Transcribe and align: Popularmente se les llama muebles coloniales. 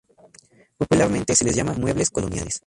Popularmente 0.79 1.35
se 1.35 1.45
les 1.45 1.55
llama 1.55 1.73
muebles 1.75 2.09
coloniales. 2.09 2.59